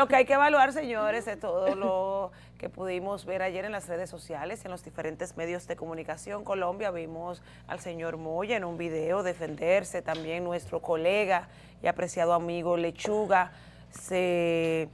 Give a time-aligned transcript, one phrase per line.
[0.00, 3.86] Lo que hay que evaluar, señores, es todo lo que pudimos ver ayer en las
[3.86, 6.42] redes sociales, en los diferentes medios de comunicación.
[6.42, 11.48] Colombia vimos al señor Moya en un video defenderse, también nuestro colega
[11.82, 13.52] y apreciado amigo Lechuga
[13.90, 14.88] se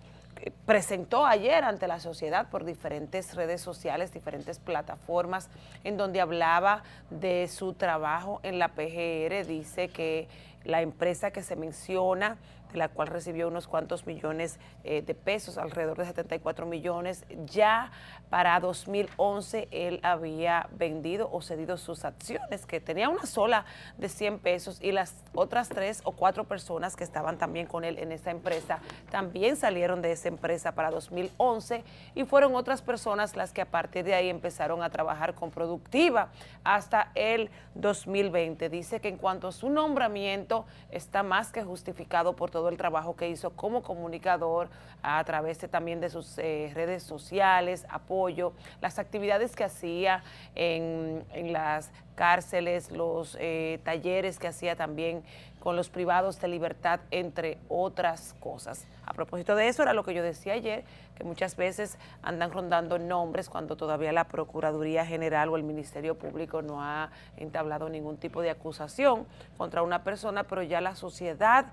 [0.64, 5.50] presentó ayer ante la sociedad por diferentes redes sociales, diferentes plataformas,
[5.84, 9.46] en donde hablaba de su trabajo en la PGR.
[9.46, 10.28] Dice que
[10.66, 12.38] la empresa que se menciona
[12.72, 17.24] de la cual recibió unos cuantos millones eh, de pesos, alrededor de 74 millones.
[17.46, 17.92] Ya
[18.28, 23.64] para 2011 él había vendido o cedido sus acciones, que tenía una sola
[23.98, 27.98] de 100 pesos y las otras tres o cuatro personas que estaban también con él
[27.98, 28.80] en esa empresa
[29.10, 31.84] también salieron de esa empresa para 2011
[32.14, 36.30] y fueron otras personas las que a partir de ahí empezaron a trabajar con Productiva
[36.64, 38.68] hasta el 2020.
[38.68, 40.55] Dice que en cuanto a su nombramiento
[40.90, 44.68] está más que justificado por todo el trabajo que hizo como comunicador
[45.02, 50.22] a través también de sus eh, redes sociales, apoyo, las actividades que hacía
[50.54, 55.22] en, las cárceles, los eh, talleres que hacía también
[55.66, 58.86] con los privados de libertad, entre otras cosas.
[59.04, 60.84] A propósito de eso, era lo que yo decía ayer,
[61.16, 66.62] que muchas veces andan rondando nombres cuando todavía la Procuraduría General o el Ministerio Público
[66.62, 69.26] no ha entablado ningún tipo de acusación
[69.58, 71.66] contra una persona, pero ya la sociedad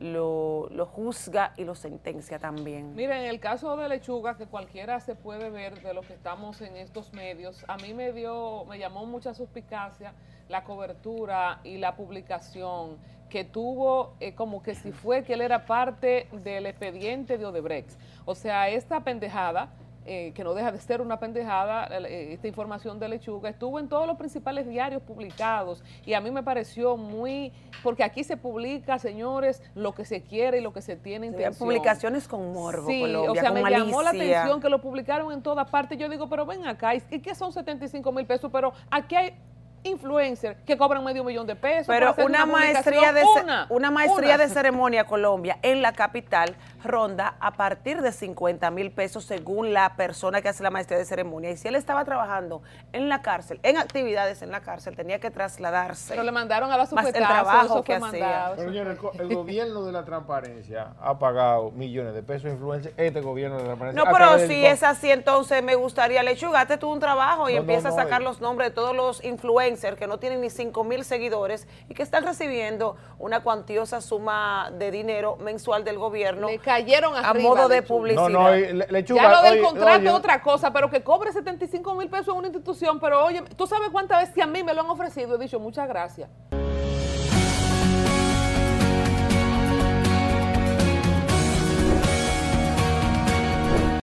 [0.00, 2.94] lo, lo, juzga y lo sentencia también.
[2.94, 6.60] Miren, en el caso de Lechuga, que cualquiera se puede ver de lo que estamos
[6.62, 10.14] en estos medios, a mí me dio, me llamó mucha suspicacia
[10.48, 12.98] la cobertura y la publicación
[13.28, 17.92] que tuvo eh, como que si fue que él era parte del expediente de Odebrecht.
[18.24, 19.70] O sea, esta pendejada
[20.12, 23.88] eh, que no deja de ser una pendejada, eh, esta información de lechuga, estuvo en
[23.88, 27.52] todos los principales diarios publicados y a mí me pareció muy,
[27.84, 31.64] porque aquí se publica, señores, lo que se quiere y lo que se tiene intención.
[31.64, 35.70] Publicaciones con morbo, sí, o sea, me llamó la atención que lo publicaron en todas
[35.70, 35.96] partes.
[35.96, 38.50] Yo digo, pero ven acá, ¿y qué son 75 mil pesos?
[38.52, 39.34] Pero aquí hay
[39.82, 41.86] influencers que cobran medio millón de pesos.
[41.86, 43.22] Pero una, maestría de
[43.68, 46.54] una, maestría de ceremonia Colombia en la capital
[46.84, 51.04] ronda a partir de 50 mil pesos según la persona que hace la maestría de
[51.04, 51.50] ceremonia.
[51.50, 55.30] Y si él estaba trabajando en la cárcel, en actividades en la cárcel, tenía que
[55.30, 56.10] trasladarse.
[56.10, 58.52] Pero le mandaron a la más el trabajo que hacía.
[58.56, 62.94] Pero señores, el, gobierno de la transparencia ha pagado millones de pesos influencers.
[62.96, 64.04] Este gobierno de la transparencia.
[64.04, 67.92] No, pero si es así, entonces me gustaría, Lechugate tú un trabajo y empieza a
[67.92, 71.94] sacar los nombres de todos los influencers que no tienen ni 5 mil seguidores y
[71.94, 77.82] que están recibiendo una cuantiosa suma de dinero mensual del gobierno cayeron a modo de
[77.82, 78.28] publicidad.
[78.28, 82.28] No, no, ya lo del contrato es otra cosa, pero que cobre 75 mil pesos
[82.28, 85.36] en una institución, pero oye, ¿tú sabes cuántas veces a mí me lo han ofrecido?
[85.36, 86.28] He dicho, muchas gracias.